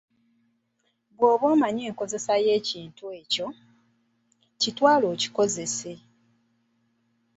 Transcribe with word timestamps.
"Bwoba 1.15 1.45
omanyi 1.53 1.81
enkozesa 1.89 2.33
y'ekintu 2.45 3.03
ekyo, 3.21 3.47
kitwale 4.61 5.05
okikozese." 5.13 5.93